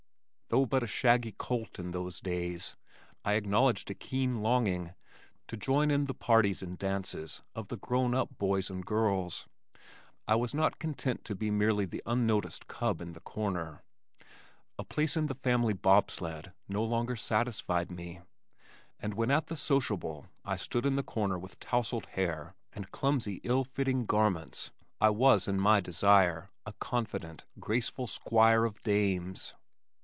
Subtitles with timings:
[0.53, 2.75] Though but a shaggy colt in those days,
[3.23, 4.93] I acknowledged a keen longing
[5.47, 9.47] to join in the parties and dances of the grown up boys and girls.
[10.27, 13.81] I was not content to be merely the unnoticed cub in the corner.
[14.77, 18.19] A place in the family bob sled no longer satisfied me,
[18.99, 23.39] and when at the "sociable" I stood in the corner with tousled hair and clumsy
[23.45, 29.53] ill fitting garments I was in my desire, a confident, graceful squire of dames.